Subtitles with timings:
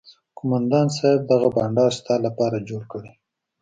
[0.37, 3.11] قومندان صايب دغه بنډار ستا لپاره جوړ کړى.